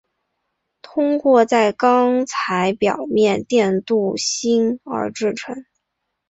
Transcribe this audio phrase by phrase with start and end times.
[0.81, 5.63] 通过在钢材表面电镀锌而制成。